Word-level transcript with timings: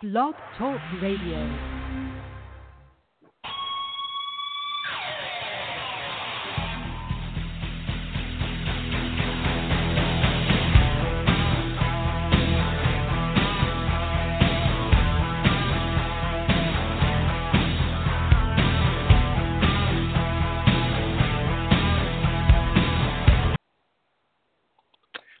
Blog 0.00 0.36
Talk 0.56 0.78
Radio. 1.02 1.58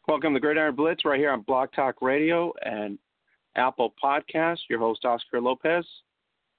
Welcome 0.08 0.34
to 0.34 0.40
Gridiron 0.40 0.74
Blitz 0.74 1.04
right 1.04 1.20
here 1.20 1.30
on 1.30 1.42
Blog 1.42 1.70
Talk 1.76 2.02
Radio 2.02 2.52
and 2.64 2.98
Apple 3.58 3.92
Podcast. 4.02 4.58
Your 4.70 4.78
host, 4.78 5.04
Oscar 5.04 5.40
Lopez. 5.40 5.84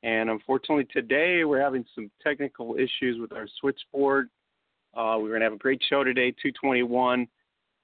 And 0.04 0.30
unfortunately, 0.30 0.88
today 0.92 1.44
we're 1.44 1.62
having 1.62 1.86
some 1.96 2.12
technical 2.22 2.76
issues 2.76 3.20
with 3.20 3.34
our 3.34 3.48
switchboard. 3.60 4.30
Uh, 4.96 5.16
we 5.18 5.24
were 5.24 5.30
going 5.30 5.42
to 5.42 5.46
have 5.46 5.54
a 5.54 5.58
great 5.58 5.82
show 5.90 6.04
today, 6.04 6.32
221. 6.32 7.28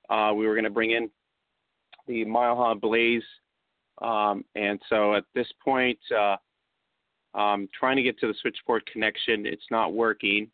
Uh, 0.09 0.33
we 0.35 0.47
were 0.47 0.53
going 0.53 0.65
to 0.65 0.69
bring 0.69 0.91
in 0.91 1.09
the 2.07 2.23
Mile 2.25 2.55
High 2.55 2.73
Blaze. 2.75 3.23
Um, 4.01 4.43
and 4.55 4.79
so 4.89 5.15
at 5.15 5.23
this 5.33 5.47
point, 5.63 5.99
uh, 6.15 6.35
I'm 7.33 7.67
trying 7.77 7.97
to 7.97 8.03
get 8.03 8.19
to 8.19 8.27
the 8.27 8.35
switchboard 8.41 8.85
connection. 8.91 9.45
It's 9.45 9.65
not 9.71 9.93
working. 9.93 10.49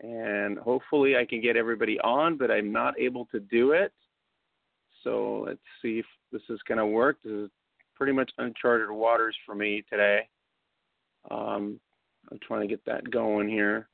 And 0.00 0.58
hopefully 0.58 1.16
I 1.16 1.24
can 1.24 1.40
get 1.40 1.56
everybody 1.56 2.00
on, 2.00 2.36
but 2.36 2.50
I'm 2.50 2.72
not 2.72 2.98
able 2.98 3.26
to 3.26 3.40
do 3.40 3.72
it. 3.72 3.92
So 5.04 5.44
let's 5.46 5.60
see 5.82 5.98
if 5.98 6.06
this 6.32 6.42
is 6.48 6.60
going 6.66 6.78
to 6.78 6.86
work. 6.86 7.18
This 7.22 7.32
is 7.32 7.50
pretty 8.00 8.14
much 8.14 8.30
uncharted 8.38 8.90
waters 8.90 9.36
for 9.44 9.54
me 9.54 9.84
today. 9.90 10.26
Um, 11.30 11.78
I'm 12.30 12.38
trying 12.42 12.62
to 12.62 12.66
get 12.66 12.82
that 12.86 13.10
going 13.10 13.46
here. 13.46 13.90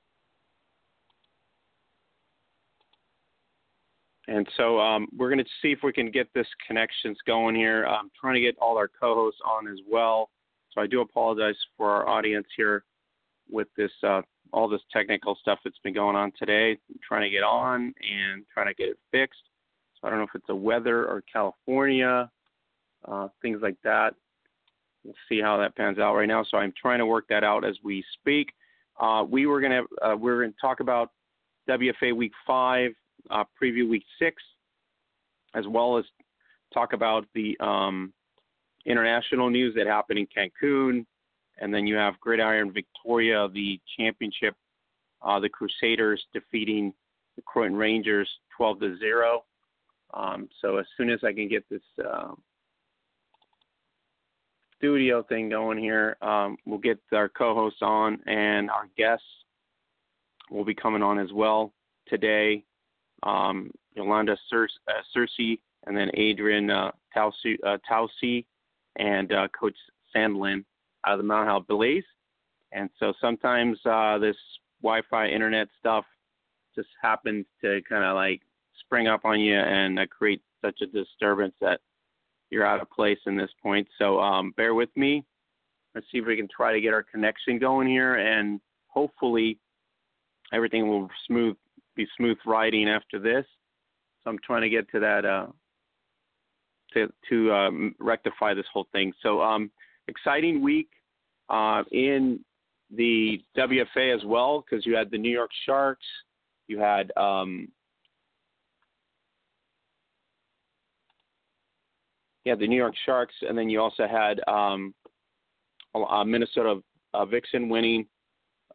And 4.28 4.46
so 4.56 4.78
um, 4.78 5.08
we're 5.16 5.28
going 5.28 5.44
to 5.44 5.50
see 5.60 5.72
if 5.72 5.80
we 5.82 5.92
can 5.92 6.12
get 6.12 6.28
this 6.34 6.46
connections 6.68 7.18
going 7.26 7.56
here. 7.56 7.84
I'm 7.84 8.10
trying 8.18 8.34
to 8.34 8.40
get 8.40 8.56
all 8.60 8.76
our 8.76 8.88
co-hosts 8.88 9.40
on 9.44 9.66
as 9.66 9.78
well. 9.90 10.30
So 10.72 10.80
I 10.80 10.86
do 10.86 11.00
apologize 11.00 11.56
for 11.76 11.90
our 11.90 12.08
audience 12.08 12.46
here 12.56 12.84
with 13.50 13.66
this 13.76 13.90
uh, 14.04 14.22
all 14.52 14.68
this 14.68 14.82
technical 14.92 15.36
stuff 15.40 15.58
that's 15.64 15.78
been 15.82 15.94
going 15.94 16.14
on 16.14 16.32
today. 16.38 16.78
I'm 16.88 17.00
trying 17.06 17.22
to 17.22 17.30
get 17.30 17.42
on 17.42 17.92
and 18.00 18.44
trying 18.54 18.68
to 18.68 18.74
get 18.74 18.88
it 18.88 18.98
fixed. 19.10 19.42
So 19.94 20.06
I 20.06 20.10
don't 20.10 20.20
know 20.20 20.26
if 20.26 20.34
it's 20.34 20.46
the 20.46 20.54
weather 20.54 21.06
or 21.06 21.24
California, 21.32 22.30
uh, 23.06 23.28
things 23.42 23.60
like 23.62 23.76
that. 23.84 24.14
We'll 25.04 25.14
see 25.28 25.40
how 25.40 25.56
that 25.58 25.76
pans 25.76 25.98
out 25.98 26.14
right 26.14 26.28
now. 26.28 26.44
So 26.50 26.58
I'm 26.58 26.72
trying 26.80 26.98
to 26.98 27.06
work 27.06 27.26
that 27.28 27.44
out 27.44 27.64
as 27.64 27.76
we 27.82 28.04
speak. 28.18 28.52
Uh, 28.98 29.24
we 29.28 29.46
were 29.46 29.60
gonna 29.60 29.82
uh, 30.02 30.16
we're 30.18 30.42
gonna 30.42 30.54
talk 30.60 30.80
about 30.80 31.10
WFA 31.68 32.14
Week 32.14 32.32
Five, 32.46 32.92
uh, 33.30 33.44
preview 33.60 33.88
Week 33.88 34.04
Six, 34.18 34.42
as 35.54 35.66
well 35.68 35.98
as 35.98 36.04
talk 36.72 36.92
about 36.92 37.26
the 37.34 37.56
um, 37.60 38.12
international 38.84 39.50
news 39.50 39.74
that 39.74 39.86
happened 39.86 40.18
in 40.18 40.26
Cancun, 40.26 41.04
and 41.58 41.72
then 41.72 41.86
you 41.86 41.96
have 41.96 42.18
Gridiron 42.20 42.72
Victoria, 42.72 43.48
the 43.52 43.80
championship, 43.98 44.54
uh, 45.22 45.38
the 45.38 45.48
Crusaders 45.48 46.24
defeating 46.32 46.92
the 47.36 47.42
Croydon 47.42 47.76
Rangers 47.76 48.28
12 48.56 48.80
to 48.80 48.98
zero. 48.98 49.44
Um, 50.14 50.48
so 50.62 50.78
as 50.78 50.86
soon 50.96 51.10
as 51.10 51.20
I 51.24 51.32
can 51.32 51.48
get 51.48 51.68
this 51.68 51.82
uh, 52.02 52.32
studio 54.78 55.22
thing 55.22 55.48
going 55.48 55.78
here, 55.78 56.16
um, 56.22 56.56
we'll 56.66 56.78
get 56.78 56.98
our 57.12 57.28
co-hosts 57.28 57.80
on, 57.82 58.18
and 58.26 58.70
our 58.70 58.88
guests 58.96 59.24
will 60.50 60.64
be 60.64 60.74
coming 60.74 61.02
on 61.02 61.18
as 61.18 61.32
well 61.32 61.72
today. 62.06 62.64
Um, 63.22 63.70
Yolanda 63.94 64.36
Cer- 64.48 64.68
uh, 64.88 65.02
Searcy, 65.16 65.58
and 65.86 65.96
then 65.96 66.10
Adrian 66.14 66.70
uh, 66.70 66.90
Tausi, 67.16 67.56
uh, 67.66 67.78
and 68.96 69.32
uh, 69.32 69.48
Coach 69.58 69.76
Sandlin 70.14 70.64
out 71.06 71.14
of 71.14 71.18
the 71.18 71.24
Mount 71.24 71.48
High 71.48 71.58
Blaze. 71.66 72.04
And 72.72 72.90
so 72.98 73.12
sometimes 73.20 73.78
uh, 73.84 74.18
this 74.18 74.36
Wi-Fi 74.82 75.28
internet 75.28 75.68
stuff 75.78 76.04
just 76.74 76.88
happens 77.00 77.46
to 77.62 77.80
kind 77.88 78.04
of 78.04 78.14
like 78.14 78.42
spring 78.80 79.08
up 79.08 79.24
on 79.24 79.40
you 79.40 79.56
and 79.56 79.98
uh, 79.98 80.06
create 80.06 80.42
such 80.62 80.80
a 80.82 80.86
disturbance 80.86 81.54
that 81.60 81.80
you're 82.50 82.66
out 82.66 82.80
of 82.80 82.90
place 82.90 83.18
in 83.26 83.36
this 83.36 83.50
point. 83.62 83.86
So 83.98 84.20
um, 84.20 84.52
bear 84.56 84.74
with 84.74 84.90
me. 84.96 85.24
Let's 85.94 86.06
see 86.12 86.18
if 86.18 86.26
we 86.26 86.36
can 86.36 86.48
try 86.54 86.72
to 86.72 86.80
get 86.80 86.92
our 86.92 87.02
connection 87.02 87.58
going 87.58 87.88
here, 87.88 88.16
and 88.16 88.60
hopefully 88.88 89.58
everything 90.52 90.88
will 90.88 91.08
smooth 91.26 91.56
be 91.96 92.06
smooth 92.16 92.36
riding 92.46 92.88
after 92.88 93.18
this. 93.18 93.46
So 94.22 94.30
I'm 94.30 94.38
trying 94.44 94.62
to 94.62 94.68
get 94.68 94.90
to 94.92 95.00
that 95.00 95.24
uh, 95.24 95.46
to 96.92 97.12
to 97.30 97.52
um, 97.52 97.94
rectify 97.98 98.54
this 98.54 98.66
whole 98.72 98.86
thing. 98.92 99.12
So 99.22 99.40
um, 99.40 99.70
exciting 100.08 100.62
week 100.62 100.88
uh, 101.48 101.82
in 101.92 102.40
the 102.94 103.42
WFA 103.56 104.14
as 104.14 104.24
well 104.24 104.62
because 104.62 104.86
you 104.86 104.94
had 104.94 105.10
the 105.10 105.18
New 105.18 105.30
York 105.30 105.50
Sharks, 105.64 106.06
you 106.68 106.78
had 106.78 107.10
um, 107.16 107.68
you 112.46 112.50
had 112.50 112.60
the 112.60 112.68
New 112.68 112.76
York 112.76 112.94
Sharks, 113.04 113.34
and 113.42 113.58
then 113.58 113.68
you 113.68 113.80
also 113.80 114.06
had 114.06 114.40
um, 114.48 114.94
uh, 115.96 116.22
Minnesota 116.22 116.80
uh, 117.12 117.26
Vixen 117.26 117.68
winning. 117.68 118.06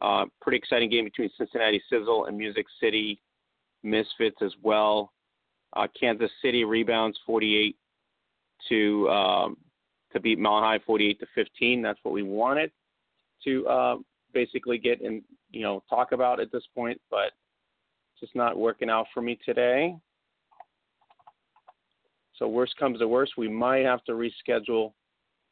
Uh, 0.02 0.26
pretty 0.42 0.58
exciting 0.58 0.90
game 0.90 1.04
between 1.04 1.30
Cincinnati 1.38 1.82
Sizzle 1.88 2.26
and 2.26 2.36
Music 2.36 2.66
City 2.82 3.18
Misfits 3.82 4.36
as 4.42 4.52
well. 4.62 5.12
Uh, 5.74 5.86
Kansas 5.98 6.30
City 6.42 6.64
rebounds 6.64 7.18
48 7.24 7.74
to 8.68 9.08
um, 9.08 9.56
to 10.12 10.20
beat 10.20 10.38
Mile 10.38 10.60
High 10.60 10.78
48 10.84 11.20
to 11.20 11.26
15. 11.34 11.80
That's 11.80 11.98
what 12.02 12.12
we 12.12 12.22
wanted 12.22 12.70
to 13.44 13.66
uh, 13.66 13.96
basically 14.34 14.76
get 14.76 15.00
and 15.00 15.22
you 15.50 15.62
know 15.62 15.82
talk 15.88 16.12
about 16.12 16.40
at 16.40 16.52
this 16.52 16.64
point, 16.74 17.00
but 17.10 17.32
just 18.20 18.36
not 18.36 18.58
working 18.58 18.90
out 18.90 19.06
for 19.14 19.22
me 19.22 19.38
today. 19.42 19.96
So 22.38 22.48
worst 22.48 22.76
comes 22.76 22.98
to 22.98 23.08
worst, 23.08 23.32
we 23.36 23.48
might 23.48 23.84
have 23.84 24.02
to 24.04 24.12
reschedule 24.12 24.92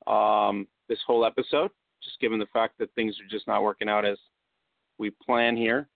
um, 0.06 0.66
this 0.88 0.98
whole 1.06 1.24
episode, 1.24 1.70
just 2.02 2.18
given 2.20 2.38
the 2.38 2.46
fact 2.52 2.78
that 2.78 2.92
things 2.94 3.16
are 3.20 3.28
just 3.30 3.46
not 3.46 3.62
working 3.62 3.88
out 3.88 4.04
as 4.04 4.18
we 4.98 5.10
plan 5.10 5.56
here. 5.56 5.88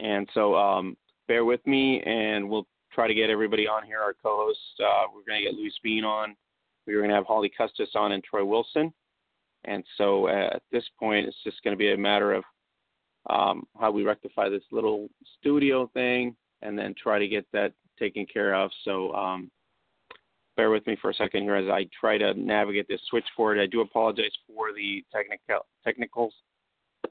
And 0.00 0.28
so 0.32 0.54
um, 0.54 0.96
bear 1.26 1.44
with 1.44 1.64
me, 1.66 2.00
and 2.02 2.48
we'll 2.48 2.66
try 2.92 3.08
to 3.08 3.14
get 3.14 3.30
everybody 3.30 3.66
on 3.66 3.84
here. 3.84 4.00
Our 4.00 4.14
co-hosts, 4.14 4.62
uh, 4.80 5.06
we're 5.14 5.24
going 5.26 5.42
to 5.42 5.50
get 5.50 5.58
Luis 5.58 5.74
Bean 5.82 6.04
on. 6.04 6.36
We're 6.86 6.98
going 6.98 7.10
to 7.10 7.16
have 7.16 7.26
Holly 7.26 7.50
Custis 7.56 7.90
on 7.94 8.12
and 8.12 8.24
Troy 8.24 8.44
Wilson. 8.44 8.92
And 9.64 9.84
so 9.96 10.28
uh, 10.28 10.50
at 10.54 10.62
this 10.70 10.84
point, 10.98 11.26
it's 11.26 11.36
just 11.44 11.62
going 11.62 11.74
to 11.74 11.78
be 11.78 11.92
a 11.92 11.96
matter 11.96 12.32
of 12.32 12.44
um, 13.28 13.64
how 13.78 13.90
we 13.90 14.04
rectify 14.04 14.48
this 14.48 14.62
little 14.70 15.08
studio 15.38 15.90
thing 15.92 16.34
and 16.62 16.78
then 16.78 16.94
try 17.00 17.18
to 17.18 17.28
get 17.28 17.46
that 17.52 17.72
taken 17.98 18.26
care 18.26 18.54
of. 18.54 18.70
So 18.84 19.12
um, 19.12 19.50
bear 20.56 20.70
with 20.70 20.86
me 20.86 20.96
for 21.00 21.10
a 21.10 21.14
second 21.14 21.42
here 21.42 21.56
as 21.56 21.68
I 21.68 21.88
try 21.98 22.18
to 22.18 22.34
navigate 22.34 22.88
this 22.88 23.00
switchboard. 23.08 23.58
I 23.58 23.66
do 23.66 23.80
apologize 23.80 24.32
for 24.46 24.72
the 24.74 25.04
technical 25.12 25.66
technicals, 25.84 26.34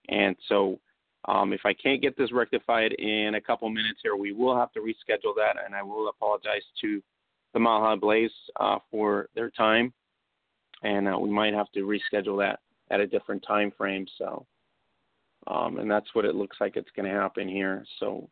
and 0.09 0.35
so 0.47 0.79
um, 1.25 1.51
if 1.51 1.61
I 1.65 1.73
can't 1.73 2.01
get 2.01 2.17
this 2.17 2.31
rectified 2.31 2.93
in 2.93 3.35
a 3.35 3.41
couple 3.41 3.69
minutes 3.69 3.99
here, 4.01 4.15
we 4.15 4.31
will 4.31 4.55
have 4.55 4.71
to 4.73 4.79
reschedule 4.79 5.35
that, 5.35 5.55
and 5.65 5.75
I 5.75 5.83
will 5.83 6.09
apologize 6.09 6.63
to 6.81 7.01
the 7.53 7.59
High 7.59 7.95
Blaze 7.95 8.31
uh, 8.59 8.77
for 8.91 9.29
their 9.35 9.49
time, 9.49 9.93
and 10.83 11.07
uh, 11.07 11.17
we 11.17 11.29
might 11.29 11.53
have 11.53 11.71
to 11.71 11.81
reschedule 11.81 12.37
that 12.39 12.59
at 12.91 12.99
a 12.99 13.07
different 13.07 13.43
time 13.45 13.71
frame. 13.77 14.05
So, 14.17 14.45
um, 15.47 15.79
and 15.79 15.89
that's 15.89 16.13
what 16.13 16.25
it 16.25 16.35
looks 16.35 16.57
like 16.59 16.75
it's 16.75 16.91
going 16.95 17.11
to 17.11 17.19
happen 17.19 17.47
here. 17.47 17.85
So, 17.99 18.29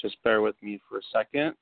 just 0.00 0.22
bear 0.24 0.42
with 0.42 0.56
me 0.62 0.80
for 0.88 0.98
a 0.98 1.02
second. 1.12 1.54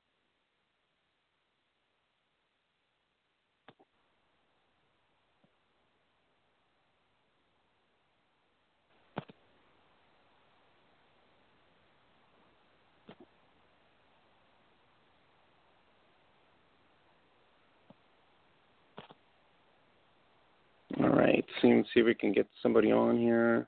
See, 21.61 21.69
and 21.69 21.85
see 21.93 22.01
if 22.01 22.05
we 22.05 22.13
can 22.13 22.31
get 22.31 22.47
somebody 22.61 22.91
on 22.91 23.17
here. 23.17 23.67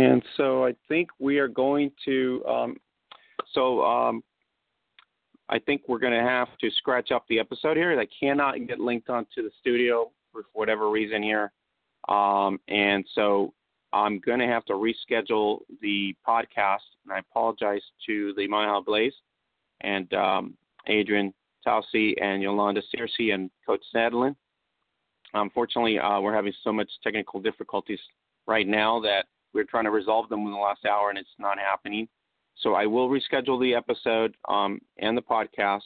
And 0.00 0.22
so 0.36 0.64
I 0.64 0.74
think 0.88 1.10
we 1.18 1.38
are 1.38 1.48
going 1.48 1.92
to. 2.06 2.42
Um, 2.48 2.76
so 3.52 3.82
um, 3.82 4.22
I 5.48 5.58
think 5.58 5.82
we're 5.88 5.98
going 5.98 6.12
to 6.12 6.26
have 6.26 6.48
to 6.60 6.70
scratch 6.78 7.10
up 7.12 7.24
the 7.28 7.38
episode 7.38 7.76
here. 7.76 7.98
I 7.98 8.06
cannot 8.18 8.66
get 8.66 8.80
linked 8.80 9.10
onto 9.10 9.42
the 9.42 9.50
studio 9.60 10.10
for 10.32 10.42
whatever 10.54 10.90
reason 10.90 11.22
here, 11.22 11.52
um, 12.08 12.60
and 12.68 13.04
so 13.14 13.52
I'm 13.92 14.20
going 14.20 14.38
to 14.38 14.46
have 14.46 14.64
to 14.66 14.74
reschedule 14.74 15.58
the 15.82 16.14
podcast. 16.26 16.78
And 17.04 17.12
I 17.12 17.18
apologize 17.18 17.82
to 18.06 18.32
the 18.36 18.48
Mile 18.48 18.82
Blaze 18.82 19.12
and 19.82 20.12
um, 20.14 20.54
Adrian 20.86 21.34
Tausi 21.66 22.14
and 22.22 22.42
Yolanda 22.42 22.80
Searcy 22.94 23.34
and 23.34 23.50
Coach 23.66 23.82
Sandlin. 23.94 24.34
Unfortunately, 25.34 25.98
uh, 25.98 26.20
we're 26.20 26.34
having 26.34 26.54
so 26.64 26.72
much 26.72 26.90
technical 27.02 27.40
difficulties 27.40 28.00
right 28.46 28.66
now 28.66 28.98
that 29.00 29.26
we're 29.52 29.64
trying 29.64 29.84
to 29.84 29.90
resolve 29.90 30.28
them 30.28 30.40
in 30.40 30.52
the 30.52 30.58
last 30.58 30.84
hour, 30.84 31.10
and 31.10 31.18
it's 31.18 31.28
not 31.38 31.58
happening. 31.58 32.08
So 32.56 32.74
I 32.74 32.86
will 32.86 33.08
reschedule 33.08 33.60
the 33.60 33.74
episode 33.74 34.36
um, 34.48 34.80
and 34.98 35.16
the 35.16 35.22
podcast, 35.22 35.80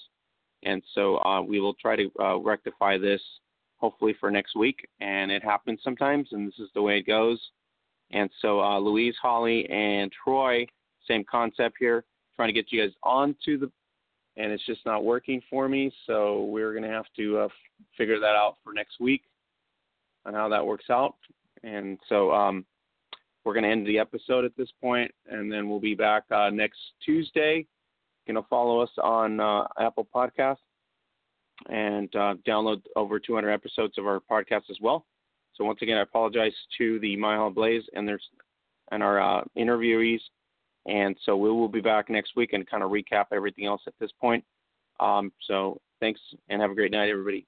and 0.64 0.82
so 0.94 1.18
uh, 1.18 1.42
we 1.42 1.60
will 1.60 1.74
try 1.74 1.96
to 1.96 2.10
uh, 2.20 2.38
rectify 2.38 2.98
this 2.98 3.20
hopefully 3.76 4.16
for 4.18 4.30
next 4.30 4.56
week. 4.56 4.88
And 5.00 5.30
it 5.30 5.42
happens 5.44 5.80
sometimes, 5.84 6.28
and 6.32 6.48
this 6.48 6.58
is 6.58 6.70
the 6.74 6.82
way 6.82 6.98
it 6.98 7.06
goes. 7.06 7.40
And 8.12 8.30
so 8.40 8.60
uh, 8.60 8.78
Louise, 8.78 9.14
Holly, 9.20 9.68
and 9.68 10.10
Troy, 10.12 10.66
same 11.06 11.24
concept 11.30 11.76
here, 11.78 12.04
trying 12.34 12.48
to 12.48 12.54
get 12.54 12.72
you 12.72 12.82
guys 12.82 12.94
onto 13.02 13.58
the, 13.58 13.70
and 14.36 14.52
it's 14.52 14.64
just 14.66 14.84
not 14.86 15.04
working 15.04 15.42
for 15.50 15.68
me. 15.68 15.92
So 16.06 16.44
we're 16.44 16.72
going 16.72 16.84
to 16.84 16.88
have 16.88 17.06
to 17.16 17.38
uh, 17.38 17.48
figure 17.96 18.18
that 18.18 18.36
out 18.36 18.56
for 18.64 18.72
next 18.72 19.00
week 19.00 19.22
on 20.24 20.34
how 20.34 20.48
that 20.48 20.64
works 20.64 20.86
out. 20.90 21.16
And 21.62 21.98
so 22.08 22.32
um, 22.32 22.64
we're 23.44 23.54
going 23.54 23.64
to 23.64 23.70
end 23.70 23.86
the 23.86 23.98
episode 23.98 24.44
at 24.44 24.56
this 24.56 24.70
point, 24.80 25.10
and 25.26 25.52
then 25.52 25.68
we'll 25.68 25.80
be 25.80 25.94
back 25.94 26.24
uh, 26.30 26.50
next 26.50 26.78
Tuesday. 27.04 27.66
You 28.26 28.34
know, 28.34 28.46
follow 28.48 28.80
us 28.80 28.90
on 29.02 29.40
uh, 29.40 29.64
Apple 29.78 30.08
Podcasts 30.14 30.56
and 31.68 32.14
uh, 32.16 32.34
download 32.46 32.82
over 32.96 33.18
200 33.18 33.50
episodes 33.50 33.98
of 33.98 34.06
our 34.06 34.20
podcast 34.20 34.70
as 34.70 34.78
well. 34.80 35.04
So 35.54 35.64
once 35.64 35.80
again, 35.82 35.98
I 35.98 36.02
apologize 36.02 36.54
to 36.78 36.98
the 37.00 37.16
My 37.16 37.36
Mile 37.36 37.50
Blaze 37.50 37.84
and 37.94 38.08
their 38.08 38.18
and 38.90 39.02
our 39.02 39.20
uh, 39.20 39.44
interviewees. 39.56 40.20
And 40.86 41.16
so 41.24 41.36
we 41.36 41.50
will 41.50 41.68
be 41.68 41.80
back 41.80 42.10
next 42.10 42.36
week 42.36 42.52
and 42.52 42.68
kind 42.68 42.82
of 42.82 42.90
recap 42.90 43.26
everything 43.32 43.66
else 43.66 43.82
at 43.86 43.94
this 43.98 44.10
point. 44.20 44.44
Um, 45.00 45.32
so 45.46 45.80
thanks 46.00 46.20
and 46.48 46.60
have 46.60 46.70
a 46.70 46.74
great 46.74 46.92
night, 46.92 47.08
everybody. 47.08 47.46